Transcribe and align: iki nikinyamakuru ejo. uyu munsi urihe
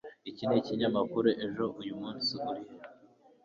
iki 0.29 0.43
nikinyamakuru 0.47 1.27
ejo. 1.45 1.65
uyu 1.79 1.93
munsi 2.01 2.31
urihe 2.49 2.75